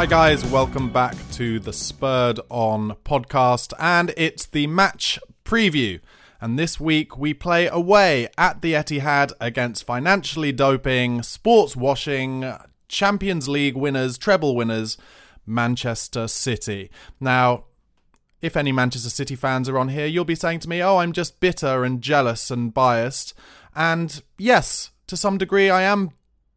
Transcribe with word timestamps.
Hi, 0.00 0.06
guys, 0.06 0.42
welcome 0.46 0.90
back 0.90 1.14
to 1.32 1.60
the 1.60 1.74
Spurred 1.74 2.40
On 2.48 2.96
podcast, 3.04 3.74
and 3.78 4.14
it's 4.16 4.46
the 4.46 4.66
match 4.66 5.18
preview. 5.44 6.00
And 6.40 6.58
this 6.58 6.80
week 6.80 7.18
we 7.18 7.34
play 7.34 7.66
away 7.66 8.28
at 8.38 8.62
the 8.62 8.72
Etihad 8.72 9.32
against 9.42 9.84
financially 9.84 10.52
doping, 10.52 11.22
sports 11.22 11.76
washing, 11.76 12.50
Champions 12.88 13.46
League 13.46 13.76
winners, 13.76 14.16
treble 14.16 14.56
winners, 14.56 14.96
Manchester 15.44 16.28
City. 16.28 16.90
Now, 17.20 17.64
if 18.40 18.56
any 18.56 18.72
Manchester 18.72 19.10
City 19.10 19.36
fans 19.36 19.68
are 19.68 19.76
on 19.76 19.90
here, 19.90 20.06
you'll 20.06 20.24
be 20.24 20.34
saying 20.34 20.60
to 20.60 20.68
me, 20.70 20.82
oh, 20.82 20.96
I'm 20.96 21.12
just 21.12 21.40
bitter 21.40 21.84
and 21.84 22.00
jealous 22.00 22.50
and 22.50 22.72
biased. 22.72 23.34
And 23.76 24.22
yes, 24.38 24.92
to 25.08 25.16
some 25.18 25.36
degree, 25.36 25.68
I 25.68 25.82
am 25.82 26.12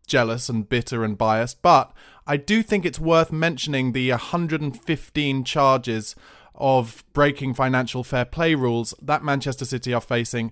jealous 0.08 0.48
and 0.48 0.70
bitter 0.70 1.04
and 1.04 1.18
biased, 1.18 1.62
but 1.62 1.92
I 2.26 2.38
do 2.38 2.64
think 2.64 2.86
it's 2.86 3.00
worth 3.00 3.32
mentioning 3.32 3.92
the 3.92 4.10
115 4.12 5.44
charges 5.44 6.16
of 6.56 7.04
breaking 7.14 7.54
financial 7.54 8.04
fair 8.04 8.26
play 8.26 8.56
rules 8.56 8.94
that 9.02 9.24
Manchester 9.24 9.66
City 9.66 9.94
are 9.94 10.02
facing 10.02 10.52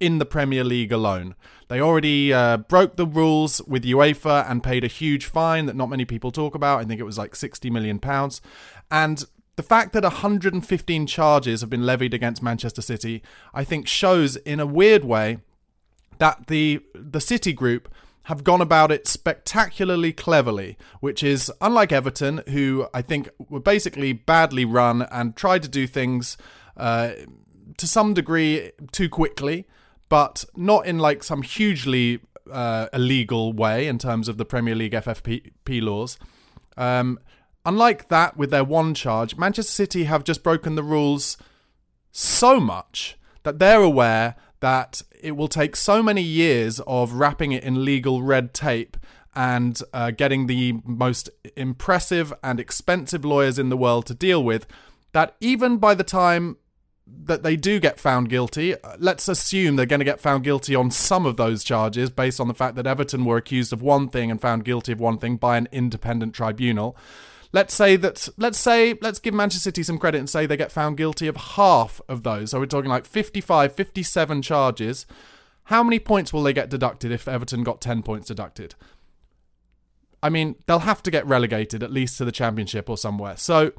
in 0.00 0.18
the 0.18 0.26
Premier 0.26 0.64
League 0.64 0.92
alone. 0.92 1.34
They 1.68 1.80
already 1.80 2.32
uh, 2.32 2.58
broke 2.58 2.96
the 2.96 3.06
rules 3.06 3.60
with 3.66 3.84
UEFA 3.84 4.48
and 4.48 4.62
paid 4.62 4.84
a 4.84 4.88
huge 4.88 5.26
fine 5.26 5.66
that 5.66 5.76
not 5.76 5.88
many 5.88 6.04
people 6.04 6.30
talk 6.30 6.54
about. 6.54 6.80
I 6.80 6.84
think 6.84 7.00
it 7.00 7.04
was 7.04 7.18
like 7.18 7.34
60 7.34 7.68
million 7.70 7.98
pounds. 7.98 8.40
And 8.90 9.24
the 9.56 9.62
fact 9.62 9.92
that 9.92 10.04
115 10.04 11.06
charges 11.06 11.60
have 11.60 11.70
been 11.70 11.84
levied 11.84 12.14
against 12.14 12.42
Manchester 12.42 12.82
City, 12.82 13.22
I 13.52 13.64
think 13.64 13.88
shows 13.88 14.36
in 14.36 14.60
a 14.60 14.66
weird 14.66 15.04
way 15.04 15.38
that 16.18 16.46
the 16.46 16.80
the 16.94 17.20
City 17.20 17.52
group 17.52 17.88
have 18.28 18.44
gone 18.44 18.60
about 18.60 18.92
it 18.92 19.08
spectacularly 19.08 20.12
cleverly, 20.12 20.76
which 21.00 21.22
is 21.22 21.50
unlike 21.62 21.92
Everton, 21.92 22.42
who 22.48 22.86
I 22.92 23.00
think 23.00 23.30
were 23.48 23.58
basically 23.58 24.12
badly 24.12 24.66
run 24.66 25.00
and 25.00 25.34
tried 25.34 25.62
to 25.62 25.68
do 25.68 25.86
things 25.86 26.36
uh, 26.76 27.12
to 27.78 27.86
some 27.86 28.12
degree 28.12 28.72
too 28.92 29.08
quickly, 29.08 29.66
but 30.10 30.44
not 30.54 30.84
in 30.84 30.98
like 30.98 31.24
some 31.24 31.40
hugely 31.40 32.20
uh, 32.52 32.88
illegal 32.92 33.54
way 33.54 33.86
in 33.86 33.96
terms 33.96 34.28
of 34.28 34.36
the 34.36 34.44
Premier 34.44 34.74
League 34.74 34.92
FFP 34.92 35.82
laws. 35.82 36.18
Um, 36.76 37.18
unlike 37.64 38.08
that, 38.08 38.36
with 38.36 38.50
their 38.50 38.62
one 38.62 38.92
charge, 38.92 39.38
Manchester 39.38 39.72
City 39.72 40.04
have 40.04 40.22
just 40.22 40.42
broken 40.42 40.74
the 40.74 40.82
rules 40.82 41.38
so 42.12 42.60
much 42.60 43.16
that 43.44 43.58
they're 43.58 43.80
aware 43.80 44.34
that 44.60 45.02
it 45.20 45.32
will 45.32 45.48
take 45.48 45.76
so 45.76 46.02
many 46.02 46.22
years 46.22 46.80
of 46.86 47.12
wrapping 47.14 47.52
it 47.52 47.62
in 47.62 47.84
legal 47.84 48.22
red 48.22 48.52
tape 48.54 48.96
and 49.34 49.80
uh, 49.92 50.10
getting 50.10 50.46
the 50.46 50.80
most 50.84 51.30
impressive 51.56 52.32
and 52.42 52.58
expensive 52.58 53.24
lawyers 53.24 53.58
in 53.58 53.68
the 53.68 53.76
world 53.76 54.06
to 54.06 54.14
deal 54.14 54.42
with 54.42 54.66
that 55.12 55.36
even 55.40 55.78
by 55.78 55.94
the 55.94 56.04
time 56.04 56.56
that 57.24 57.42
they 57.42 57.56
do 57.56 57.80
get 57.80 57.98
found 57.98 58.28
guilty, 58.28 58.74
uh, 58.82 58.96
let's 58.98 59.28
assume 59.28 59.76
they're 59.76 59.86
going 59.86 60.00
to 60.00 60.04
get 60.04 60.20
found 60.20 60.44
guilty 60.44 60.74
on 60.74 60.90
some 60.90 61.24
of 61.24 61.36
those 61.36 61.64
charges 61.64 62.10
based 62.10 62.40
on 62.40 62.48
the 62.48 62.54
fact 62.54 62.74
that 62.76 62.86
Everton 62.86 63.24
were 63.24 63.36
accused 63.36 63.72
of 63.72 63.80
one 63.82 64.08
thing 64.08 64.30
and 64.30 64.40
found 64.40 64.64
guilty 64.64 64.92
of 64.92 65.00
one 65.00 65.18
thing 65.18 65.36
by 65.36 65.56
an 65.56 65.68
independent 65.72 66.34
tribunal. 66.34 66.96
Let's 67.52 67.74
say 67.74 67.96
that 67.96 68.28
let's 68.36 68.58
say 68.58 68.94
let's 69.00 69.18
give 69.18 69.32
Manchester 69.34 69.62
City 69.62 69.82
some 69.82 69.98
credit 69.98 70.18
and 70.18 70.28
say 70.28 70.44
they 70.44 70.56
get 70.56 70.72
found 70.72 70.96
guilty 70.96 71.26
of 71.26 71.36
half 71.36 72.00
of 72.08 72.22
those. 72.22 72.50
So 72.50 72.60
we're 72.60 72.66
talking 72.66 72.90
like 72.90 73.06
55, 73.06 73.74
57 73.74 74.42
charges. 74.42 75.06
How 75.64 75.82
many 75.82 75.98
points 75.98 76.32
will 76.32 76.42
they 76.42 76.52
get 76.52 76.70
deducted 76.70 77.10
if 77.10 77.26
Everton 77.26 77.62
got 77.62 77.80
10 77.80 78.02
points 78.02 78.28
deducted? 78.28 78.74
I 80.22 80.30
mean, 80.30 80.56
they'll 80.66 80.80
have 80.80 81.02
to 81.04 81.10
get 81.10 81.26
relegated 81.26 81.82
at 81.82 81.92
least 81.92 82.18
to 82.18 82.24
the 82.24 82.32
championship 82.32 82.90
or 82.90 82.96
somewhere. 82.96 83.36
So 83.36 83.72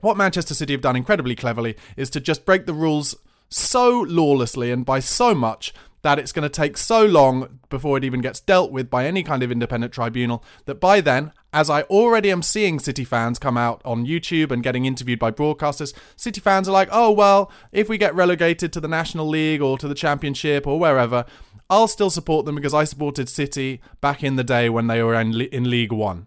what 0.00 0.16
Manchester 0.16 0.54
City 0.54 0.72
have 0.72 0.82
done 0.82 0.96
incredibly 0.96 1.34
cleverly 1.34 1.76
is 1.96 2.10
to 2.10 2.20
just 2.20 2.44
break 2.44 2.66
the 2.66 2.74
rules 2.74 3.16
so 3.48 4.00
lawlessly 4.00 4.70
and 4.70 4.84
by 4.84 5.00
so 5.00 5.34
much 5.34 5.74
that 6.02 6.18
it's 6.18 6.32
going 6.32 6.42
to 6.42 6.50
take 6.50 6.76
so 6.76 7.04
long 7.04 7.60
before 7.70 7.96
it 7.96 8.04
even 8.04 8.20
gets 8.20 8.38
dealt 8.38 8.70
with 8.70 8.90
by 8.90 9.06
any 9.06 9.22
kind 9.22 9.42
of 9.42 9.50
independent 9.50 9.92
tribunal 9.92 10.44
that 10.66 10.74
by 10.74 11.00
then, 11.00 11.32
as 11.54 11.70
I 11.70 11.82
already 11.82 12.32
am 12.32 12.42
seeing 12.42 12.80
City 12.80 13.04
fans 13.04 13.38
come 13.38 13.56
out 13.56 13.80
on 13.84 14.04
YouTube 14.04 14.50
and 14.50 14.62
getting 14.62 14.84
interviewed 14.84 15.20
by 15.20 15.30
broadcasters, 15.30 15.94
City 16.16 16.40
fans 16.40 16.68
are 16.68 16.72
like, 16.72 16.88
oh, 16.90 17.12
well, 17.12 17.50
if 17.70 17.88
we 17.88 17.96
get 17.96 18.14
relegated 18.14 18.72
to 18.72 18.80
the 18.80 18.88
National 18.88 19.26
League 19.26 19.62
or 19.62 19.78
to 19.78 19.86
the 19.86 19.94
Championship 19.94 20.66
or 20.66 20.80
wherever, 20.80 21.24
I'll 21.70 21.86
still 21.86 22.10
support 22.10 22.44
them 22.44 22.56
because 22.56 22.74
I 22.74 22.82
supported 22.82 23.28
City 23.28 23.80
back 24.00 24.24
in 24.24 24.34
the 24.34 24.42
day 24.44 24.68
when 24.68 24.88
they 24.88 25.00
were 25.00 25.14
in, 25.14 25.40
in 25.40 25.70
League 25.70 25.92
One 25.92 26.26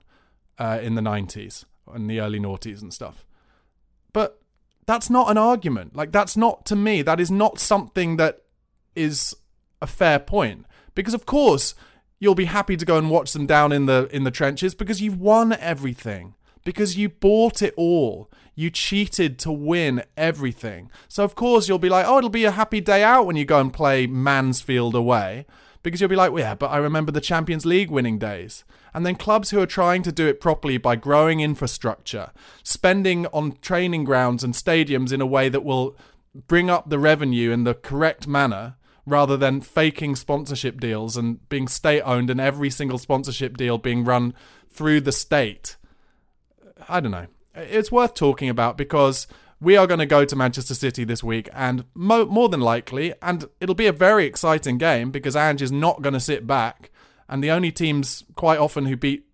uh, 0.58 0.80
in 0.82 0.96
the 0.96 1.02
90s 1.02 1.66
and 1.94 2.10
the 2.10 2.22
early 2.22 2.40
noughties 2.40 2.82
and 2.82 2.94
stuff. 2.94 3.26
But 4.14 4.42
that's 4.86 5.10
not 5.10 5.30
an 5.30 5.38
argument. 5.38 5.94
Like, 5.94 6.14
that's 6.14 6.38
not, 6.38 6.66
to 6.68 6.76
me, 6.76 7.02
that 7.02 7.20
is 7.20 7.30
not 7.30 7.60
something 7.60 8.16
that 8.16 8.40
is 8.96 9.36
a 9.82 9.88
fair 9.88 10.20
point 10.20 10.66
because 10.96 11.14
of 11.14 11.26
course 11.26 11.76
you'll 12.20 12.36
be 12.36 12.46
happy 12.46 12.76
to 12.78 12.86
go 12.86 12.98
and 12.98 13.10
watch 13.10 13.34
them 13.34 13.46
down 13.46 13.72
in 13.72 13.86
the 13.86 14.10
in 14.12 14.24
the 14.24 14.32
trenches 14.32 14.76
because 14.76 15.02
you've 15.02 15.20
won 15.20 15.54
everything. 15.54 16.36
Because 16.64 16.98
you 16.98 17.08
bought 17.08 17.62
it 17.62 17.74
all. 17.78 18.30
You 18.54 18.70
cheated 18.70 19.40
to 19.40 19.52
win 19.52 20.04
everything. 20.18 20.92
So 21.08 21.24
of 21.24 21.36
course 21.36 21.68
you'll 21.68 21.80
be 21.80 21.90
like 21.90 22.06
oh 22.08 22.18
it'll 22.18 22.30
be 22.30 22.46
a 22.46 22.52
happy 22.52 22.82
day 22.82 23.04
out 23.04 23.26
when 23.26 23.36
you 23.36 23.46
go 23.46 23.60
and 23.60 23.72
play 23.72 24.08
mansfield 24.08 24.96
away. 24.96 25.46
Because 25.84 26.02
you'll 26.02 26.10
be 26.10 26.16
like 26.16 26.32
well, 26.32 26.44
yeah 26.44 26.56
but 26.56 26.68
i 26.68 26.78
remember 26.78 27.12
the 27.12 27.22
champions 27.22 27.66
league 27.66 27.92
winning 27.92 28.18
days. 28.18 28.64
And 28.94 29.06
then 29.06 29.16
clubs 29.16 29.52
who 29.52 29.62
are 29.62 29.68
trying 29.68 30.02
to 30.04 30.12
do 30.12 30.28
it 30.28 30.42
properly 30.42 30.78
by 30.78 30.96
growing 30.96 31.40
infrastructure 31.40 32.32
spending 32.64 33.28
on 33.28 33.58
training 33.62 34.04
grounds 34.04 34.44
and 34.44 34.54
stadiums 34.54 35.14
in 35.14 35.22
a 35.22 35.26
way 35.26 35.50
that 35.50 35.64
will 35.64 35.96
bring 36.48 36.70
up 36.70 36.90
the 36.90 37.00
revenue 37.00 37.52
in 37.52 37.64
the 37.64 37.74
correct 37.74 38.28
manner 38.28 38.76
rather 39.08 39.38
than 39.38 39.62
faking 39.62 40.18
sponsorship 40.18 40.80
deals 40.80 41.16
and 41.16 41.48
being 41.48 41.68
state 41.68 42.02
owned 42.02 42.30
and 42.30 42.42
every 42.42 42.70
single 42.70 42.98
sponsorship 42.98 43.56
deal 43.56 43.78
being 43.78 44.04
run 44.04 44.34
through 44.70 45.00
the 45.00 45.14
state. 45.14 45.78
I 46.90 47.00
don't 47.00 47.12
know. 47.12 47.28
It's 47.56 47.92
worth 47.92 48.14
talking 48.14 48.50
about 48.50 48.78
because 48.78 49.26
we 49.60 49.78
are 49.78 49.88
going 49.88 50.02
to 50.02 50.06
go 50.06 50.26
to 50.26 50.36
Manchester 50.36 50.76
City 50.76 51.04
this 51.04 51.24
week, 51.24 51.50
and 51.54 51.86
mo- 51.96 52.26
more 52.26 52.50
than 52.50 52.60
likely, 52.60 53.14
and 53.22 53.46
it'll 53.60 53.74
be 53.74 53.88
a 53.88 53.94
very 53.94 54.26
exciting 54.26 54.78
game 54.78 55.10
because 55.10 55.36
Ange 55.36 55.64
is 55.64 55.72
not 55.72 56.02
going 56.02 56.14
to 56.14 56.20
sit 56.20 56.46
back, 56.46 56.92
and 57.28 57.44
the 57.44 57.50
only 57.50 57.72
teams 57.72 58.24
quite 58.36 58.60
often 58.60 58.86
who 58.86 58.96
beat 58.96 59.26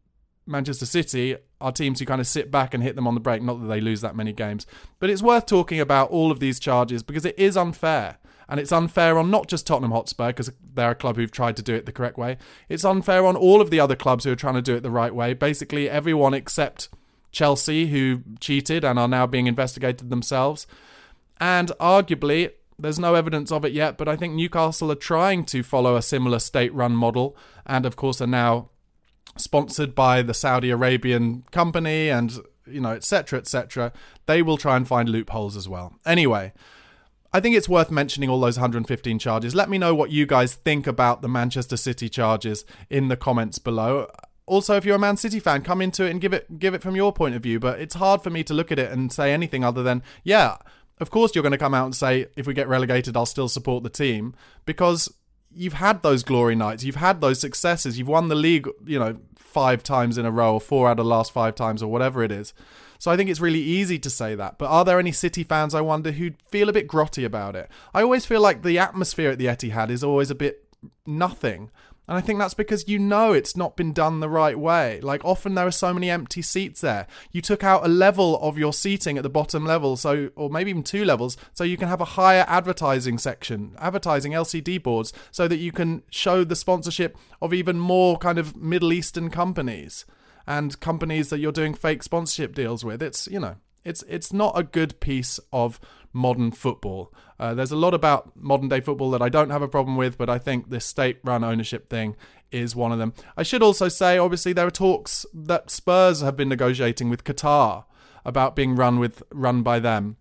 Manchester 0.46 0.86
City 0.86 1.36
are 1.60 1.72
teams 1.72 2.00
who 2.00 2.06
kind 2.06 2.22
of 2.22 2.28
sit 2.28 2.52
back 2.52 2.74
and 2.74 2.84
hit 2.84 2.96
them 2.96 3.08
on 3.08 3.16
the 3.16 3.20
break. 3.20 3.42
Not 3.42 3.60
that 3.62 3.68
they 3.68 3.82
lose 3.82 4.02
that 4.02 4.16
many 4.16 4.32
games, 4.32 4.66
but 5.00 5.10
it's 5.10 5.22
worth 5.22 5.46
talking 5.46 5.80
about 5.80 6.10
all 6.10 6.32
of 6.32 6.40
these 6.40 6.60
charges 6.60 7.04
because 7.04 7.26
it 7.26 7.38
is 7.38 7.58
unfair. 7.58 8.18
And 8.48 8.60
it's 8.60 8.72
unfair 8.72 9.18
on 9.18 9.32
not 9.32 9.48
just 9.48 9.66
Tottenham 9.66 9.92
Hotspur, 9.92 10.28
because 10.28 10.52
they're 10.74 10.92
a 10.92 10.96
club 10.96 11.16
who've 11.16 11.32
tried 11.32 11.56
to 11.58 11.64
do 11.64 11.76
it 11.76 11.86
the 11.86 11.92
correct 11.92 12.18
way. 12.18 12.38
It's 12.70 12.86
unfair 12.86 13.26
on 13.26 13.36
all 13.36 13.62
of 13.62 13.70
the 13.70 13.80
other 13.80 13.96
clubs 13.96 14.24
who 14.24 14.32
are 14.32 14.36
trying 14.36 14.56
to 14.56 14.62
do 14.62 14.76
it 14.76 14.84
the 14.84 14.92
right 14.92 15.16
way. 15.16 15.34
Basically, 15.34 15.90
everyone 15.90 16.34
except 16.34 16.90
Chelsea, 17.32 17.88
who 17.88 18.22
cheated 18.40 18.84
and 18.84 19.00
are 19.00 19.08
now 19.08 19.26
being 19.26 19.48
investigated 19.48 20.10
themselves. 20.10 20.68
And 21.40 21.70
arguably, 21.80 22.52
there's 22.78 23.00
no 23.00 23.16
evidence 23.16 23.52
of 23.52 23.66
it 23.66 23.74
yet, 23.74 23.98
but 23.98 24.08
I 24.08 24.16
think 24.16 24.34
Newcastle 24.34 24.92
are 24.92 24.96
trying 24.96 25.46
to 25.46 25.64
follow 25.64 25.96
a 25.96 26.02
similar 26.02 26.40
state 26.40 26.74
run 26.74 26.96
model, 26.96 27.36
and 27.66 27.86
of 27.86 27.96
course, 27.96 28.22
are 28.22 28.28
now 28.28 28.70
sponsored 29.38 29.96
by 29.96 30.22
the 30.22 30.34
Saudi 30.34 30.70
Arabian 30.70 31.44
company 31.52 32.10
and, 32.10 32.40
you 32.68 32.82
know, 32.82 32.92
etc., 32.92 33.40
etc. 33.40 33.92
They 34.26 34.42
will 34.42 34.58
try 34.58 34.76
and 34.76 34.88
find 34.88 35.10
loopholes 35.10 35.58
as 35.58 35.68
well. 35.68 35.96
Anyway. 36.06 36.54
I 37.34 37.40
think 37.40 37.56
it's 37.56 37.68
worth 37.68 37.90
mentioning 37.90 38.30
all 38.30 38.40
those 38.40 38.58
115 38.58 39.18
charges. 39.18 39.56
Let 39.56 39.70
me 39.70 39.80
know 39.80 39.96
what 39.96 40.12
you 40.12 40.28
guys 40.28 40.54
think 40.54 40.86
about 40.86 41.22
the 41.24 41.28
Manchester 41.28 41.78
City 41.78 42.08
charges 42.08 42.64
in 42.90 43.08
the 43.08 43.18
comments 43.18 43.58
below. 43.58 44.08
Also, 44.46 44.76
if 44.76 44.86
you're 44.86 44.98
a 44.98 45.00
Man 45.00 45.18
City 45.18 45.40
fan, 45.40 45.64
come 45.64 45.82
into 45.82 46.06
it 46.06 46.12
and 46.12 46.22
give 46.22 46.34
it 46.34 46.60
give 46.60 46.74
it 46.74 46.82
from 46.82 46.96
your 46.96 47.12
point 47.12 47.34
of 47.34 47.42
view. 47.42 47.60
But 47.60 47.80
it's 47.80 47.96
hard 47.96 48.22
for 48.22 48.30
me 48.30 48.44
to 48.44 48.54
look 48.54 48.72
at 48.72 48.78
it 48.78 48.92
and 48.92 49.12
say 49.12 49.34
anything 49.34 49.64
other 49.64 49.82
than, 49.82 50.04
yeah, 50.24 50.58
of 51.00 51.10
course 51.10 51.34
you're 51.34 51.42
going 51.42 51.54
to 51.54 51.58
come 51.58 51.74
out 51.74 51.86
and 51.86 51.96
say 51.96 52.28
if 52.36 52.46
we 52.46 52.54
get 52.54 52.68
relegated, 52.68 53.18
I'll 53.18 53.26
still 53.26 53.50
support 53.50 53.84
the 53.84 53.90
team 53.90 54.36
because 54.66 55.12
you've 55.56 55.74
had 55.74 56.04
those 56.04 56.24
glory 56.24 56.56
nights, 56.56 56.84
you've 56.84 56.96
had 56.96 57.22
those 57.22 57.40
successes, 57.40 57.98
you've 57.98 58.08
won 58.08 58.28
the 58.28 58.36
league, 58.36 58.68
you 58.86 59.00
know, 59.00 59.18
five 59.38 59.84
times 59.84 60.18
in 60.18 60.26
a 60.26 60.32
row, 60.32 60.56
or 60.56 60.62
four 60.62 60.88
out 60.88 60.94
of 60.94 60.98
the 60.98 61.04
last 61.06 61.32
five 61.32 61.56
times, 61.56 61.84
or 61.84 61.92
whatever 61.92 62.24
it 62.24 62.32
is. 62.32 62.54
So 63.04 63.12
I 63.12 63.18
think 63.18 63.30
it's 63.30 63.42
really 63.42 63.60
easy 63.60 64.00
to 64.00 64.10
say 64.10 64.34
that. 64.34 64.58
But 64.58 64.70
are 64.70 64.86
there 64.86 64.98
any 64.98 65.12
City 65.12 65.44
fans, 65.44 65.76
I 65.76 65.82
wonder, 65.82 66.14
who 66.14 66.32
feel 66.48 66.70
a 66.70 66.72
bit 66.72 66.88
grotty 66.88 67.26
about 67.26 67.54
it? 67.54 67.70
I 67.94 68.02
always 68.02 68.26
feel 68.26 68.40
like 68.40 68.64
the 68.64 68.80
atmosphere 68.80 69.32
at 69.32 69.38
the 69.38 69.48
Etihad 69.48 69.90
is 69.90 70.06
always 70.06 70.32
a 70.32 70.36
bit 70.36 70.74
nothing. 71.06 71.70
And 72.08 72.18
I 72.18 72.22
think 72.22 72.40
that's 72.40 72.54
because 72.54 72.88
you 72.88 73.00
know 73.00 73.34
it's 73.34 73.58
not 73.58 73.76
been 73.76 73.92
done 73.92 74.22
the 74.22 74.30
right 74.30 74.58
way. 74.58 75.02
Like 75.02 75.26
often 75.26 75.54
there 75.54 75.68
are 75.68 75.72
so 75.72 75.94
many 75.94 76.10
empty 76.10 76.42
seats 76.42 76.80
there. 76.80 77.06
You 77.34 77.42
took 77.42 77.62
out 77.62 77.86
a 77.86 77.90
level 77.90 78.40
of 78.40 78.58
your 78.58 78.72
seating 78.72 79.18
at 79.18 79.24
the 79.24 79.30
bottom 79.30 79.66
level, 79.66 79.98
so 79.98 80.30
or 80.38 80.50
maybe 80.50 80.70
even 80.70 80.84
two 80.84 81.04
levels, 81.04 81.36
so 81.52 81.66
you 81.66 81.76
can 81.76 81.90
have 81.90 82.00
a 82.00 82.16
higher 82.16 82.46
advertising 82.48 83.18
section, 83.18 83.76
advertising 83.80 84.32
LCD 84.32 84.82
boards, 84.82 85.12
so 85.30 85.50
that 85.50 85.58
you 85.58 85.74
can 85.74 86.04
show 86.10 86.46
the 86.46 86.56
sponsorship 86.56 87.18
of 87.42 87.54
even 87.54 87.78
more 87.78 88.18
kind 88.18 88.38
of 88.38 88.56
Middle 88.56 88.94
Eastern 88.94 89.30
companies 89.30 90.06
and 90.48 90.80
companies 90.80 91.30
that 91.30 91.40
you're 91.40 91.52
doing 91.52 91.74
fake 91.74 92.04
sponsorship 92.04 92.54
deals 92.54 92.84
with. 92.84 93.02
It's 93.02 93.28
you 93.28 93.40
know, 93.40 93.56
it's 93.84 94.04
it's 94.08 94.34
not 94.34 94.58
a 94.58 94.64
good 94.64 95.00
piece 95.00 95.40
of 95.52 95.80
modern 96.14 96.52
football. 96.52 97.14
Uh, 97.40 97.54
there's 97.54 97.72
a 97.72 97.76
lot 97.76 97.94
about 97.94 98.32
modern 98.36 98.70
day 98.70 98.80
football 98.80 99.12
that 99.12 99.22
I 99.22 99.30
don't 99.30 99.50
have 99.50 99.62
a 99.62 99.68
problem 99.68 99.98
with, 99.98 100.18
but 100.18 100.30
I 100.30 100.38
think 100.38 100.70
this 100.70 100.86
state 100.86 101.18
run 101.24 101.44
ownership 101.44 101.90
thing 101.90 102.16
is 102.52 102.76
one 102.76 102.92
of 102.92 103.00
them. 103.00 103.14
I 103.36 103.44
should 103.44 103.64
also 103.64 103.90
say, 103.90 104.18
obviously, 104.18 104.54
there 104.54 104.68
are 104.68 104.72
talks 104.72 105.26
that 105.34 105.72
Spurs 105.72 106.22
have 106.22 106.38
been 106.38 106.50
negotiating 106.50 107.10
with 107.10 107.24
Qatar 107.24 107.86
about 108.24 108.56
being 108.56 108.76
run 108.76 109.00
with 109.00 109.24
run 109.32 109.64
by 109.64 109.80
them. 109.80 110.18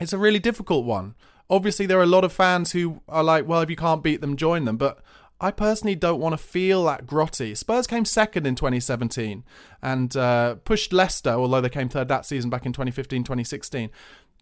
It's 0.00 0.12
a 0.12 0.18
really 0.18 0.38
difficult 0.38 0.84
one. 0.84 1.14
Obviously, 1.50 1.86
there 1.86 1.98
are 1.98 2.04
a 2.04 2.06
lot 2.06 2.24
of 2.24 2.32
fans 2.32 2.72
who 2.72 3.02
are 3.08 3.24
like, 3.24 3.46
well, 3.46 3.60
if 3.62 3.70
you 3.70 3.76
can't 3.76 4.02
beat 4.02 4.20
them, 4.20 4.36
join 4.36 4.64
them. 4.64 4.76
But 4.76 5.00
I 5.40 5.52
personally 5.52 5.94
don't 5.94 6.20
want 6.20 6.32
to 6.32 6.38
feel 6.38 6.84
that 6.84 7.06
grotty. 7.06 7.56
Spurs 7.56 7.86
came 7.86 8.04
second 8.04 8.46
in 8.46 8.56
2017 8.56 9.44
and 9.80 10.16
uh, 10.16 10.56
pushed 10.56 10.92
Leicester, 10.92 11.30
although 11.30 11.60
they 11.60 11.68
came 11.68 11.88
third 11.88 12.08
that 12.08 12.26
season 12.26 12.50
back 12.50 12.66
in 12.66 12.72
2015 12.72 13.22
2016. 13.22 13.90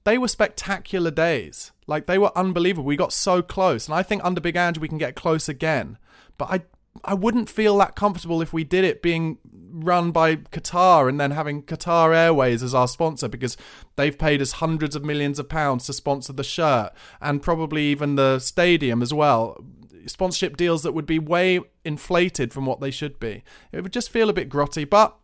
They 0.04 0.16
were 0.16 0.28
spectacular 0.28 1.10
days. 1.10 1.72
Like, 1.86 2.06
they 2.06 2.16
were 2.16 2.36
unbelievable. 2.36 2.86
We 2.86 2.96
got 2.96 3.12
so 3.12 3.42
close. 3.42 3.88
And 3.88 3.94
I 3.94 4.02
think 4.02 4.24
under 4.24 4.40
Big 4.40 4.56
Ange, 4.56 4.78
we 4.78 4.88
can 4.88 4.98
get 4.98 5.16
close 5.16 5.48
again. 5.48 5.98
But 6.38 6.48
I, 6.50 6.62
I 7.04 7.14
wouldn't 7.14 7.50
feel 7.50 7.76
that 7.78 7.96
comfortable 7.96 8.40
if 8.40 8.52
we 8.52 8.64
did 8.64 8.84
it 8.84 9.02
being 9.02 9.38
run 9.72 10.12
by 10.12 10.36
Qatar 10.36 11.08
and 11.08 11.20
then 11.20 11.32
having 11.32 11.62
Qatar 11.62 12.16
Airways 12.16 12.62
as 12.62 12.74
our 12.74 12.88
sponsor 12.88 13.28
because 13.28 13.58
they've 13.96 14.16
paid 14.16 14.40
us 14.40 14.52
hundreds 14.52 14.96
of 14.96 15.04
millions 15.04 15.38
of 15.38 15.48
pounds 15.48 15.84
to 15.86 15.92
sponsor 15.92 16.32
the 16.32 16.44
shirt 16.44 16.92
and 17.20 17.42
probably 17.42 17.82
even 17.82 18.14
the 18.14 18.38
stadium 18.38 19.02
as 19.02 19.12
well 19.12 19.62
sponsorship 20.06 20.56
deals 20.56 20.82
that 20.82 20.92
would 20.92 21.06
be 21.06 21.18
way 21.18 21.60
inflated 21.84 22.52
from 22.52 22.66
what 22.66 22.80
they 22.80 22.90
should 22.90 23.18
be. 23.18 23.42
It 23.72 23.82
would 23.82 23.92
just 23.92 24.10
feel 24.10 24.28
a 24.28 24.34
bit 24.34 24.48
grotty, 24.48 24.88
but 24.88 25.16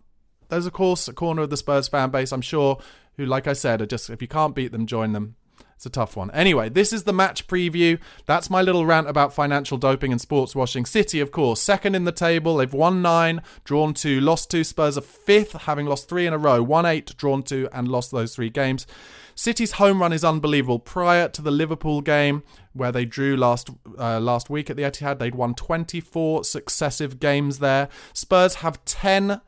there's 0.48 0.66
of 0.66 0.72
course 0.72 1.08
a 1.08 1.12
corner 1.12 1.42
of 1.42 1.50
the 1.50 1.56
Spurs 1.56 1.88
fan 1.88 2.10
base, 2.10 2.32
I'm 2.32 2.40
sure, 2.40 2.78
who, 3.16 3.26
like 3.26 3.46
I 3.46 3.52
said, 3.52 3.80
are 3.80 3.86
just 3.86 4.10
if 4.10 4.22
you 4.22 4.28
can't 4.28 4.54
beat 4.54 4.72
them, 4.72 4.86
join 4.86 5.12
them. 5.12 5.36
It's 5.82 5.86
a 5.88 5.90
tough 5.90 6.16
one. 6.16 6.30
Anyway, 6.30 6.68
this 6.68 6.92
is 6.92 7.02
the 7.02 7.12
match 7.12 7.48
preview. 7.48 7.98
That's 8.24 8.48
my 8.48 8.62
little 8.62 8.86
rant 8.86 9.08
about 9.08 9.34
financial 9.34 9.76
doping 9.76 10.12
and 10.12 10.20
sports 10.20 10.54
washing. 10.54 10.86
City, 10.86 11.18
of 11.18 11.32
course, 11.32 11.60
second 11.60 11.96
in 11.96 12.04
the 12.04 12.12
table. 12.12 12.56
They've 12.56 12.72
won 12.72 13.02
nine, 13.02 13.42
drawn 13.64 13.92
two, 13.92 14.20
lost 14.20 14.48
two. 14.48 14.62
Spurs 14.62 14.96
are 14.96 15.00
fifth, 15.00 15.62
having 15.62 15.86
lost 15.86 16.08
three 16.08 16.24
in 16.24 16.32
a 16.32 16.38
row. 16.38 16.62
Won 16.62 16.86
eight, 16.86 17.16
drawn 17.16 17.42
two, 17.42 17.68
and 17.72 17.88
lost 17.88 18.12
those 18.12 18.32
three 18.32 18.48
games. 18.48 18.86
City's 19.34 19.72
home 19.72 20.00
run 20.00 20.12
is 20.12 20.22
unbelievable. 20.22 20.78
Prior 20.78 21.28
to 21.30 21.42
the 21.42 21.50
Liverpool 21.50 22.00
game, 22.00 22.44
where 22.74 22.92
they 22.92 23.04
drew 23.04 23.36
last 23.36 23.68
uh, 23.98 24.20
last 24.20 24.48
week 24.48 24.70
at 24.70 24.76
the 24.76 24.84
Etihad, 24.84 25.18
they'd 25.18 25.34
won 25.34 25.52
24 25.52 26.44
successive 26.44 27.18
games 27.18 27.58
there. 27.58 27.88
Spurs 28.12 28.54
have 28.56 28.84
10 28.84 29.40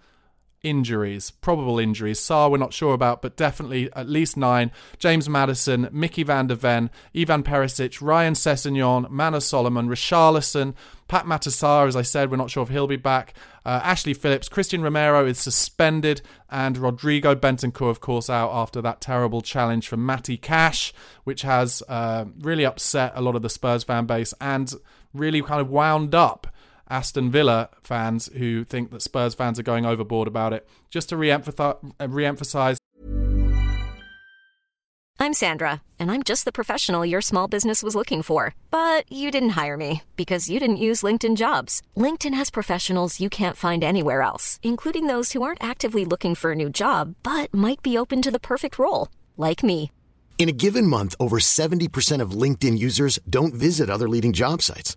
injuries, 0.65 1.31
probable 1.31 1.79
injuries. 1.79 2.19
Sarr, 2.19 2.51
we're 2.51 2.57
not 2.57 2.73
sure 2.73 2.95
about, 2.95 3.23
but 3.23 3.37
definitely 3.37 3.93
at 3.93 4.09
least 4.09 4.37
nine. 4.37 4.73
James 4.99 5.29
Maddison, 5.29 5.89
Mickey 5.93 6.25
van 6.25 6.49
der 6.49 6.57
Ven, 6.57 6.91
Ivan 7.15 7.45
Perisic, 7.45 8.03
Ryan 8.03 8.35
Sessegnon, 8.35 9.09
Manor 9.11 9.41
Solomon, 9.41 9.89
Richarlison, 9.89 10.75
Pape 11.07 11.25
Matar 11.25 11.87
as 11.87 11.97
I 11.97 12.03
said, 12.03 12.31
we're 12.31 12.39
not 12.39 12.51
sure 12.51 12.63
if 12.63 12.71
he'll 12.71 12.87
be 12.87 12.97
back. 12.97 13.35
Uh, 13.65 13.81
Ashley 13.83 14.15
Phillips, 14.15 14.49
Cristian 14.49 14.83
Romero 14.83 15.27
is 15.27 15.39
suspended, 15.39 16.23
and 16.51 16.79
Rodrigo 16.79 17.35
Bentancur, 17.35 17.91
of 17.91 18.01
course, 18.01 18.31
out 18.31 18.51
after 18.51 18.81
that 18.83 19.01
terrible 19.01 19.43
challenge 19.43 19.87
from 19.87 20.05
Matty 20.05 20.37
Cash, 20.37 20.95
which 21.25 21.43
has 21.43 21.83
uh, 21.89 22.25
really 22.41 22.65
upset 22.65 23.13
a 23.15 23.21
lot 23.21 23.37
of 23.37 23.43
the 23.43 23.51
Spurs 23.51 23.85
fan 23.85 24.07
base 24.07 24.33
and 24.41 24.73
really 25.13 25.43
kind 25.43 25.61
of 25.61 25.71
wound 25.71 26.15
up 26.15 26.47
Aston 26.89 27.31
Villa 27.31 27.71
fans 27.83 28.31
who 28.37 28.65
think 28.65 28.91
that 28.91 29.03
Spurs 29.03 29.35
fans 29.35 29.59
are 29.59 29.65
going 29.65 29.87
overboard 29.87 30.29
about 30.29 30.53
it. 30.53 30.67
Just 30.91 31.09
to 31.09 31.17
re-emphasize. 31.17 32.79
I'm 35.21 35.33
Sandra, 35.33 35.81
and 35.99 36.11
I'm 36.11 36.23
just 36.23 36.45
the 36.45 36.53
professional 36.53 37.07
your 37.07 37.21
small 37.21 37.49
business 37.49 37.83
was 37.83 37.95
looking 37.95 38.21
for. 38.21 38.55
But 38.71 39.11
you 39.11 39.31
didn't 39.31 39.51
hire 39.51 39.77
me 39.77 40.03
because 40.17 40.51
you 40.51 40.59
didn't 40.61 40.77
use 40.77 41.03
LinkedIn 41.03 41.37
jobs. 41.37 41.83
LinkedIn 41.97 42.35
has 42.35 42.51
professionals 42.51 43.21
you 43.21 43.31
can't 43.31 43.57
find 43.57 43.83
anywhere 43.83 44.21
else, 44.23 44.59
including 44.63 45.07
those 45.07 45.33
who 45.33 45.43
aren't 45.43 45.65
actively 45.65 46.05
looking 46.05 46.35
for 46.35 46.53
a 46.53 46.57
new 46.57 46.69
job, 46.69 47.15
but 47.23 47.55
might 47.55 47.81
be 47.81 47.97
open 47.97 48.21
to 48.23 48.31
the 48.31 48.41
perfect 48.41 48.79
role, 48.79 49.09
like 49.37 49.63
me. 49.63 49.91
In 50.37 50.49
a 50.49 50.53
given 50.53 50.87
month, 50.87 51.15
over 51.21 51.39
70% 51.39 52.21
of 52.21 52.33
LinkedIn 52.33 52.77
users 52.77 53.19
don't 53.31 53.55
visit 53.55 53.89
other 53.89 54.09
leading 54.09 54.33
job 54.33 54.61
sites. 54.63 54.97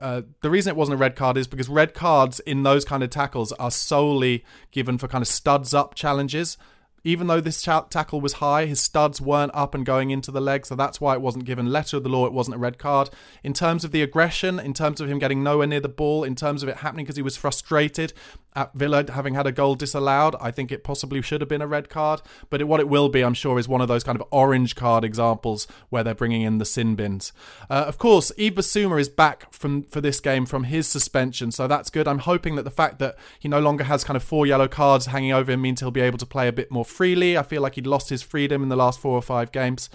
Uh, 0.00 0.22
the 0.42 0.50
reason 0.50 0.70
it 0.70 0.76
wasn't 0.76 0.94
a 0.94 0.98
red 0.98 1.16
card 1.16 1.36
is 1.36 1.46
because 1.46 1.68
red 1.68 1.94
cards 1.94 2.40
in 2.40 2.62
those 2.62 2.84
kind 2.84 3.02
of 3.02 3.10
tackles 3.10 3.52
are 3.52 3.70
solely 3.70 4.44
given 4.70 4.96
for 4.98 5.08
kind 5.08 5.22
of 5.22 5.28
studs 5.28 5.74
up 5.74 5.94
challenges 5.94 6.56
even 7.04 7.26
though 7.26 7.40
this 7.40 7.62
tackle 7.62 8.20
was 8.20 8.34
high, 8.34 8.66
his 8.66 8.80
studs 8.80 9.20
weren't 9.20 9.54
up 9.54 9.74
and 9.74 9.86
going 9.86 10.10
into 10.10 10.30
the 10.30 10.40
leg, 10.40 10.66
so 10.66 10.74
that's 10.74 11.00
why 11.00 11.14
it 11.14 11.20
wasn't 11.20 11.44
given. 11.44 11.72
Letter 11.72 11.98
of 11.98 12.02
the 12.02 12.08
law, 12.08 12.26
it 12.26 12.32
wasn't 12.32 12.56
a 12.56 12.58
red 12.58 12.78
card. 12.78 13.10
In 13.42 13.52
terms 13.52 13.84
of 13.84 13.90
the 13.90 14.02
aggression, 14.02 14.58
in 14.58 14.74
terms 14.74 15.00
of 15.00 15.08
him 15.08 15.18
getting 15.18 15.42
nowhere 15.42 15.66
near 15.66 15.80
the 15.80 15.88
ball, 15.88 16.24
in 16.24 16.34
terms 16.34 16.62
of 16.62 16.68
it 16.68 16.78
happening 16.78 17.04
because 17.04 17.16
he 17.16 17.22
was 17.22 17.36
frustrated 17.36 18.12
at 18.58 18.74
Villa 18.74 19.04
having 19.12 19.34
had 19.34 19.46
a 19.46 19.52
goal 19.52 19.76
disallowed, 19.76 20.34
I 20.40 20.50
think 20.50 20.72
it 20.72 20.82
possibly 20.82 21.22
should 21.22 21.40
have 21.40 21.48
been 21.48 21.62
a 21.62 21.66
red 21.66 21.88
card. 21.88 22.22
But 22.50 22.60
it, 22.60 22.64
what 22.64 22.80
it 22.80 22.88
will 22.88 23.08
be, 23.08 23.22
I'm 23.22 23.34
sure, 23.34 23.58
is 23.58 23.68
one 23.68 23.80
of 23.80 23.88
those 23.88 24.02
kind 24.02 24.20
of 24.20 24.26
orange 24.32 24.74
card 24.74 25.04
examples 25.04 25.68
where 25.90 26.02
they're 26.02 26.14
bringing 26.14 26.42
in 26.42 26.58
the 26.58 26.64
sin 26.64 26.96
bins. 26.96 27.32
Uh, 27.70 27.84
of 27.86 27.98
course, 27.98 28.32
Yves 28.36 28.56
Bissouma 28.56 29.00
is 29.00 29.08
back 29.08 29.52
from 29.52 29.84
for 29.84 30.00
this 30.00 30.18
game 30.18 30.44
from 30.44 30.64
his 30.64 30.88
suspension, 30.88 31.52
so 31.52 31.68
that's 31.68 31.88
good. 31.88 32.08
I'm 32.08 32.18
hoping 32.18 32.56
that 32.56 32.64
the 32.64 32.70
fact 32.70 32.98
that 32.98 33.16
he 33.38 33.48
no 33.48 33.60
longer 33.60 33.84
has 33.84 34.02
kind 34.02 34.16
of 34.16 34.24
four 34.24 34.46
yellow 34.46 34.66
cards 34.66 35.06
hanging 35.06 35.32
over 35.32 35.52
him 35.52 35.62
means 35.62 35.78
he'll 35.78 35.90
be 35.92 36.00
able 36.00 36.18
to 36.18 36.26
play 36.26 36.48
a 36.48 36.52
bit 36.52 36.70
more 36.70 36.84
freely. 36.88 37.36
I 37.36 37.42
feel 37.42 37.62
like 37.62 37.74
he'd 37.74 37.86
lost 37.86 38.08
his 38.08 38.22
freedom 38.22 38.62
in 38.62 38.68
the 38.68 38.76
last 38.76 39.00
four 39.00 39.12
or 39.12 39.22
five 39.22 39.52
games. 39.52 39.90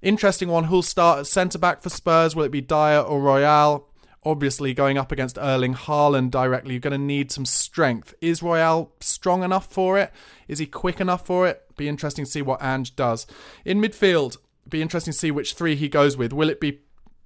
Interesting 0.00 0.48
one. 0.48 0.64
Who'll 0.64 0.82
start 0.82 1.20
at 1.20 1.26
centre 1.26 1.58
back 1.58 1.82
for 1.82 1.90
Spurs? 1.90 2.36
Will 2.36 2.44
it 2.44 2.52
be 2.52 2.60
Dier 2.60 3.00
or 3.00 3.20
Royal? 3.20 3.88
Obviously, 4.24 4.74
going 4.74 4.98
up 4.98 5.10
against 5.10 5.38
Erling 5.38 5.74
Haaland 5.74 6.30
directly, 6.30 6.74
you're 6.74 6.80
going 6.80 6.92
to 6.92 6.98
need 6.98 7.32
some 7.32 7.46
strength. 7.46 8.14
Is 8.20 8.42
Royal 8.42 8.92
strong 9.00 9.42
enough 9.42 9.66
for 9.72 9.98
it? 9.98 10.12
Is 10.46 10.58
he 10.58 10.66
quick 10.66 11.00
enough 11.00 11.24
for 11.24 11.48
it? 11.48 11.62
Be 11.76 11.88
interesting 11.88 12.24
to 12.24 12.30
see 12.30 12.42
what 12.42 12.62
Ange 12.62 12.94
does. 12.94 13.26
In 13.64 13.80
midfield, 13.80 14.36
be 14.68 14.82
interesting 14.82 15.12
to 15.12 15.18
see 15.18 15.30
which 15.30 15.54
three 15.54 15.76
he 15.76 15.88
goes 15.88 16.16
with. 16.16 16.32
Will 16.32 16.50
it 16.50 16.60
be? 16.60 16.80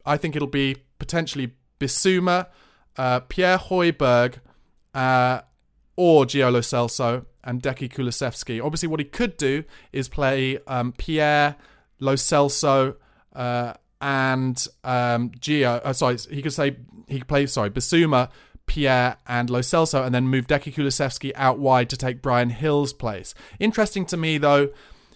I 0.06 0.16
think 0.16 0.36
it'll 0.36 0.48
be 0.48 0.76
potentially 0.98 1.52
Bissouma, 1.80 2.46
uh, 2.96 3.20
Pierre 3.20 3.58
Højbjerg, 3.58 4.36
uh, 4.94 5.40
or 5.96 6.24
Gio 6.24 6.52
Lo 6.52 6.60
Celso 6.60 7.26
and 7.44 7.62
Decky 7.62 7.92
Kulusevski. 7.92 8.64
Obviously, 8.64 8.88
what 8.88 9.00
he 9.00 9.04
could 9.04 9.36
do 9.36 9.64
is 9.92 10.08
play 10.08 10.58
um, 10.66 10.92
Pierre, 10.92 11.56
Lo 12.00 12.14
Celso, 12.14 12.96
uh, 13.34 13.74
and 14.00 14.66
um, 14.84 15.30
Gio. 15.30 15.80
Uh, 15.84 15.92
sorry, 15.92 16.18
he 16.30 16.42
could 16.42 16.52
say 16.52 16.76
he 17.08 17.18
could 17.18 17.28
play. 17.28 17.46
Sorry, 17.46 17.70
Bissouma, 17.70 18.30
Pierre, 18.66 19.16
and 19.26 19.50
Lo 19.50 19.60
Celso, 19.60 20.04
and 20.04 20.14
then 20.14 20.28
move 20.28 20.46
Decky 20.46 20.72
Kulusevski 20.72 21.32
out 21.34 21.58
wide 21.58 21.88
to 21.90 21.96
take 21.96 22.22
Bryan 22.22 22.56
Gil's 22.60 22.92
place. 22.92 23.34
Interesting 23.58 24.04
to 24.06 24.16
me, 24.16 24.38
though. 24.38 24.70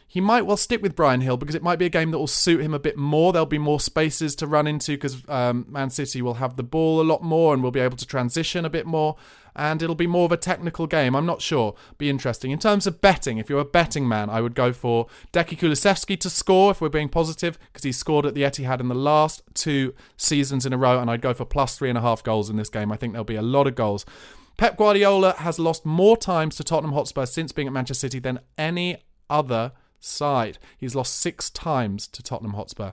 He 0.09 0.21
might 0.21 0.47
well 0.47 0.57
stick 0.57 0.81
with 0.81 0.95
Bryan 0.95 1.21
Gil 1.21 1.37
because 1.37 1.57
it 1.57 1.65
might 1.65 1.81
be 1.81 1.85
a 1.85 1.91
game 1.91 2.11
that 2.13 2.19
will 2.19 2.29
suit 2.29 2.61
him 2.61 2.73
a 2.73 2.79
bit 2.79 2.97
more. 2.97 3.33
There'll 3.33 3.45
be 3.45 3.59
more 3.59 3.81
spaces 3.81 4.35
to 4.37 4.47
run 4.47 4.67
into 4.67 4.93
because 4.93 5.23
um, 5.29 5.67
Man 5.69 5.91
City 5.91 6.23
will 6.23 6.35
have 6.35 6.57
the 6.57 6.63
ball 6.63 7.01
a 7.01 7.05
lot 7.05 7.23
more 7.23 7.53
and 7.53 7.63
will 7.63 7.73
be 7.73 7.81
able 7.81 7.99
to 7.99 8.07
transition 8.07 8.65
a 8.65 8.71
bit 8.71 8.87
more 8.87 9.17
and 9.57 9.83
it'll 9.83 9.97
be 9.97 10.07
more 10.07 10.27
of 10.27 10.33
a 10.33 10.37
technical 10.37 10.87
game. 10.87 11.17
I'm 11.17 11.27
not 11.27 11.43
sure. 11.43 11.75
Be 11.99 12.09
interesting. 12.09 12.51
In 12.51 12.59
terms 12.59 12.87
of 12.87 13.01
betting, 13.01 13.39
if 13.39 13.49
you're 13.49 13.61
a 13.61 13.65
betting 13.65 14.07
man, 14.07 14.31
I 14.31 14.41
would 14.41 14.55
go 14.55 14.73
for 14.73 15.07
Decky 15.33 15.59
Kulusevski 15.59 16.21
to 16.21 16.31
score 16.31 16.71
if 16.71 16.81
we're 16.81 16.89
being 16.89 17.09
positive, 17.09 17.59
because 17.73 17.83
he 17.83 17.93
scored 17.93 18.27
at 18.27 18.35
the 18.35 18.43
Etihad 18.43 18.81
in 18.81 18.89
the 18.89 18.95
last 18.95 19.43
two 19.55 19.95
seasons 20.17 20.67
in 20.67 20.73
a 20.73 20.79
row, 20.79 21.01
and 21.01 21.11
I'd 21.11 21.23
go 21.23 21.35
for 21.35 21.45
plus 21.45 21.77
three 21.77 21.89
and 21.89 21.99
a 21.99 22.03
half 22.03 22.23
goals 22.23 22.51
in 22.51 22.57
this 22.57 22.69
game. 22.69 22.93
I 22.93 22.97
think 22.97 23.13
there'll 23.13 23.25
be 23.25 23.35
a 23.35 23.43
lot 23.43 23.67
of 23.67 23.75
goals. 23.75 24.05
Pep 24.59 24.77
Guardiola 24.77 25.35
has 25.39 25.59
lost 25.59 25.85
more 25.85 26.17
times 26.17 26.57
to 26.57 26.65
Tottenham 26.65 26.95
Hotspur 26.95 27.27
since 27.27 27.53
being 27.53 27.69
at 27.69 27.75
Manchester 27.75 28.07
City 28.07 28.19
than 28.19 28.41
any 28.57 28.99
other 29.29 29.73
side. 30.01 30.59
He's 30.79 30.95
lost 30.95 31.17
six 31.17 31.51
times 31.51 32.07
to 32.09 32.23
Tottenham 32.23 32.55
Hotspur. 32.55 32.93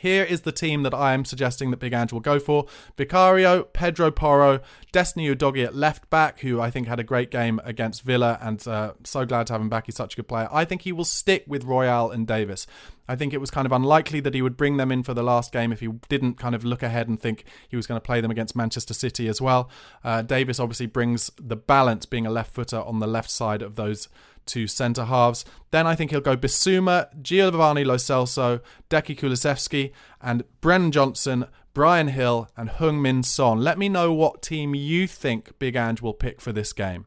Here 0.00 0.24
is 0.24 0.40
the 0.40 0.52
team 0.52 0.82
that 0.84 0.94
I 0.94 1.12
am 1.12 1.26
suggesting 1.26 1.70
that 1.70 1.76
Big 1.76 1.92
Ange 1.92 2.10
will 2.10 2.20
go 2.20 2.38
for. 2.38 2.64
Vicario, 2.96 3.64
Pedro 3.64 4.10
Porro, 4.10 4.60
Destiny 4.92 5.28
Udogie 5.28 5.62
at 5.62 5.74
left 5.74 6.08
back, 6.08 6.40
who 6.40 6.58
I 6.58 6.70
think 6.70 6.88
had 6.88 6.98
a 6.98 7.04
great 7.04 7.30
game 7.30 7.60
against 7.64 8.00
Villa, 8.00 8.38
and 8.40 8.66
uh, 8.66 8.94
so 9.04 9.26
glad 9.26 9.48
to 9.48 9.52
have 9.52 9.60
him 9.60 9.68
back. 9.68 9.84
He's 9.84 9.96
such 9.96 10.14
a 10.14 10.16
good 10.16 10.26
player. 10.26 10.48
I 10.50 10.64
think 10.64 10.82
he 10.82 10.92
will 10.92 11.04
stick 11.04 11.44
with 11.46 11.64
Royal 11.64 12.10
and 12.10 12.26
Davies. 12.26 12.66
I 13.08 13.14
think 13.14 13.34
it 13.34 13.42
was 13.42 13.50
kind 13.50 13.66
of 13.66 13.72
unlikely 13.72 14.20
that 14.20 14.32
he 14.32 14.40
would 14.40 14.56
bring 14.56 14.78
them 14.78 14.90
in 14.90 15.02
for 15.02 15.12
the 15.12 15.22
last 15.22 15.52
game 15.52 15.70
if 15.70 15.80
he 15.80 15.88
didn't 16.08 16.38
kind 16.38 16.54
of 16.54 16.64
look 16.64 16.82
ahead 16.82 17.06
and 17.06 17.20
think 17.20 17.44
he 17.68 17.76
was 17.76 17.86
going 17.86 18.00
to 18.00 18.04
play 18.04 18.22
them 18.22 18.30
against 18.30 18.56
Manchester 18.56 18.94
City 18.94 19.28
as 19.28 19.38
well. 19.38 19.68
Uh, 20.02 20.22
Davies 20.22 20.58
obviously 20.58 20.86
brings 20.86 21.30
the 21.36 21.56
balance, 21.56 22.06
being 22.06 22.24
a 22.24 22.30
left 22.30 22.54
footer 22.54 22.80
on 22.80 23.00
the 23.00 23.06
left 23.06 23.30
side 23.30 23.60
of 23.60 23.74
those 23.74 24.08
two 24.50 24.66
centre 24.66 25.04
halves. 25.04 25.44
Then 25.70 25.86
I 25.86 25.94
think 25.94 26.10
he'll 26.10 26.20
go 26.20 26.36
Bissouma, 26.36 27.08
Giovanni 27.22 27.84
Lo 27.84 27.94
Celso, 27.94 28.60
Decky 28.90 29.16
Kulusevski, 29.16 29.92
and 30.20 30.44
Brennan 30.60 30.90
Johnson, 30.92 31.46
Bryan 31.72 32.12
Gil, 32.14 32.48
and 32.56 32.68
Heung-min 32.68 33.22
Son. 33.22 33.60
Let 33.60 33.78
me 33.78 33.88
know 33.88 34.12
what 34.12 34.42
team 34.42 34.74
you 34.74 35.06
think 35.06 35.58
Big 35.58 35.76
Ange 35.76 36.02
will 36.02 36.14
pick 36.14 36.40
for 36.40 36.52
this 36.52 36.72
game. 36.72 37.06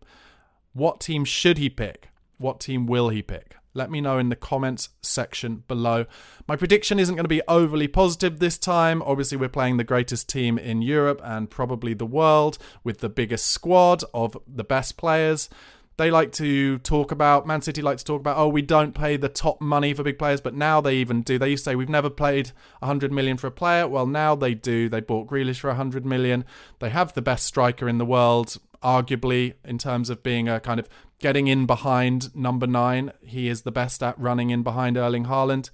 What 0.71 1.01
team 1.01 1.25
should 1.25 1.57
he 1.57 1.69
pick? 1.69 2.09
What 2.37 2.59
team 2.59 2.87
will 2.87 3.09
he 3.09 3.21
pick? 3.21 3.55
Let 3.75 3.89
me 3.89 4.01
know 4.01 4.19
in 4.19 4.29
the 4.29 4.35
comments 4.35 4.89
section 5.01 5.63
below. 5.67 6.05
My 6.47 6.55
prediction 6.55 6.99
isn't 6.99 7.15
going 7.15 7.25
to 7.25 7.29
be 7.29 7.41
overly 7.47 7.87
positive 7.87 8.39
this 8.39 8.57
time. 8.57 9.01
Obviously, 9.01 9.37
we're 9.37 9.49
playing 9.49 9.77
the 9.77 9.83
greatest 9.83 10.29
team 10.29 10.57
in 10.59 10.81
Europe 10.81 11.19
and 11.23 11.49
probably 11.49 11.93
the 11.93 12.05
world 12.05 12.57
with 12.83 12.99
the 12.99 13.09
biggest 13.09 13.47
squad 13.47 14.03
of 14.13 14.37
the 14.47 14.63
best 14.63 14.95
players 14.95 15.49
they 15.97 16.09
like 16.09 16.31
to 16.33 16.79
talk 16.79 17.11
about 17.11 17.45
Man 17.45 17.61
City 17.61 17.81
like 17.81 17.97
to 17.97 18.03
talk 18.05 18.19
about 18.19 18.37
oh 18.37 18.47
we 18.47 18.61
don't 18.61 18.93
pay 18.93 19.17
the 19.17 19.29
top 19.29 19.61
money 19.61 19.93
for 19.93 20.03
big 20.03 20.17
players 20.17 20.41
but 20.41 20.53
now 20.53 20.81
they 20.81 20.95
even 20.95 21.21
do. 21.21 21.37
They 21.37 21.49
used 21.49 21.63
to 21.65 21.71
say 21.71 21.75
we've 21.75 21.89
never 21.89 22.09
played 22.09 22.51
100 22.79 23.11
million 23.11 23.37
for 23.37 23.47
a 23.47 23.51
player. 23.51 23.87
Well 23.87 24.07
now 24.07 24.35
they 24.35 24.53
do. 24.53 24.89
They 24.89 25.01
bought 25.01 25.27
Grealish 25.27 25.59
for 25.59 25.67
100 25.67 26.05
million. 26.05 26.45
They 26.79 26.89
have 26.89 27.13
the 27.13 27.21
best 27.21 27.45
striker 27.45 27.87
in 27.87 27.97
the 27.97 28.05
world 28.05 28.57
arguably 28.81 29.53
in 29.63 29.77
terms 29.77 30.09
of 30.09 30.23
being 30.23 30.49
a 30.49 30.59
kind 30.59 30.79
of 30.79 30.89
getting 31.19 31.47
in 31.47 31.65
behind 31.65 32.35
number 32.35 32.67
9 32.67 33.13
he 33.21 33.47
is 33.47 33.61
the 33.61 33.71
best 33.71 34.03
at 34.03 34.19
running 34.19 34.49
in 34.49 34.63
behind 34.63 34.97
Erling 34.97 35.25
Haaland. 35.25 35.69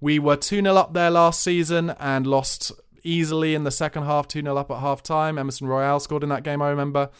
We 0.00 0.18
were 0.18 0.36
2-0 0.36 0.76
up 0.76 0.92
there 0.92 1.10
last 1.10 1.42
season 1.42 1.90
and 1.98 2.26
lost 2.26 2.70
easily 3.02 3.54
in 3.54 3.64
the 3.64 3.70
second 3.70 4.04
half 4.04 4.28
2-0 4.28 4.56
up 4.56 4.70
at 4.70 4.80
half 4.80 5.02
time 5.02 5.38
Emerson 5.38 5.66
Royal 5.66 5.98
scored 6.00 6.22
in 6.22 6.28
that 6.28 6.42
game 6.42 6.60
I 6.60 6.68
remember 6.68 7.10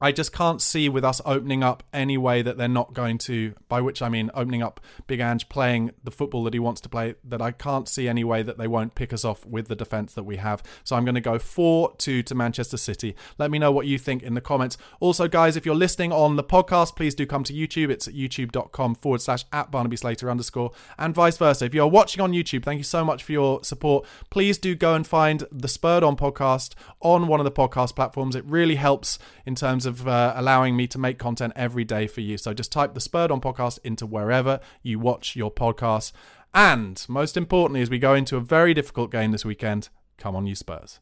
I 0.00 0.12
just 0.12 0.32
can't 0.32 0.62
see 0.62 0.88
with 0.88 1.04
us 1.04 1.20
opening 1.26 1.62
up 1.62 1.82
any 1.92 2.16
way 2.16 2.40
that 2.40 2.56
they're 2.56 2.68
not 2.68 2.94
going 2.94 3.18
to, 3.18 3.54
by 3.68 3.80
which 3.82 4.00
I 4.00 4.08
mean 4.08 4.30
opening 4.34 4.62
up 4.62 4.80
Big 5.06 5.20
Ange 5.20 5.48
playing 5.48 5.90
the 6.02 6.10
football 6.10 6.42
that 6.44 6.54
he 6.54 6.60
wants 6.60 6.80
to 6.82 6.88
play, 6.88 7.16
that 7.22 7.42
I 7.42 7.50
can't 7.50 7.86
see 7.86 8.08
any 8.08 8.24
way 8.24 8.42
that 8.42 8.56
they 8.56 8.66
won't 8.66 8.94
pick 8.94 9.12
us 9.12 9.24
off 9.24 9.44
with 9.44 9.68
the 9.68 9.76
defence 9.76 10.14
that 10.14 10.22
we 10.22 10.36
have. 10.36 10.62
So 10.84 10.96
I'm 10.96 11.04
going 11.04 11.16
to 11.16 11.20
go 11.20 11.38
4 11.38 11.94
2 11.98 12.22
to 12.22 12.34
Manchester 12.34 12.78
City. 12.78 13.14
Let 13.36 13.50
me 13.50 13.58
know 13.58 13.70
what 13.70 13.86
you 13.86 13.98
think 13.98 14.22
in 14.22 14.34
the 14.34 14.40
comments. 14.40 14.78
Also, 15.00 15.28
guys, 15.28 15.56
if 15.56 15.66
you're 15.66 15.74
listening 15.74 16.12
on 16.12 16.36
the 16.36 16.44
podcast, 16.44 16.96
please 16.96 17.14
do 17.14 17.26
come 17.26 17.44
to 17.44 17.52
YouTube. 17.52 17.90
It's 17.90 18.08
at 18.08 18.14
youtube.com 18.14 18.94
forward 18.94 19.20
slash 19.20 19.44
at 19.52 19.70
Barnaby 19.70 19.96
Slater 19.96 20.30
underscore 20.30 20.72
and 20.98 21.14
vice 21.14 21.36
versa. 21.36 21.66
If 21.66 21.74
you're 21.74 21.86
watching 21.86 22.22
on 22.22 22.32
YouTube, 22.32 22.64
thank 22.64 22.78
you 22.78 22.84
so 22.84 23.04
much 23.04 23.22
for 23.22 23.32
your 23.32 23.62
support. 23.64 24.06
Please 24.30 24.56
do 24.56 24.74
go 24.74 24.94
and 24.94 25.06
find 25.06 25.44
the 25.52 25.68
Spurred 25.68 26.02
On 26.02 26.16
podcast 26.16 26.72
on 27.00 27.26
one 27.26 27.40
of 27.40 27.44
the 27.44 27.52
podcast 27.52 27.94
platforms. 27.94 28.34
It 28.34 28.44
really 28.46 28.76
helps 28.76 29.18
in 29.44 29.54
terms 29.54 29.84
of 29.84 29.89
of 29.90 30.08
uh, 30.08 30.32
allowing 30.36 30.76
me 30.76 30.86
to 30.86 30.98
make 30.98 31.18
content 31.18 31.52
every 31.54 31.84
day 31.84 32.06
for 32.06 32.22
you. 32.22 32.38
So 32.38 32.54
just 32.54 32.72
type 32.72 32.94
the 32.94 33.00
Spurred 33.00 33.30
On 33.30 33.40
podcast 33.40 33.78
into 33.84 34.06
wherever 34.06 34.60
you 34.82 34.98
watch 34.98 35.36
your 35.36 35.50
podcasts. 35.50 36.12
And 36.54 37.04
most 37.08 37.36
importantly, 37.36 37.82
as 37.82 37.90
we 37.90 37.98
go 37.98 38.14
into 38.14 38.36
a 38.36 38.40
very 38.40 38.72
difficult 38.74 39.10
game 39.12 39.32
this 39.32 39.44
weekend, 39.44 39.88
come 40.16 40.34
on, 40.34 40.46
you 40.46 40.54
Spurs. 40.54 41.00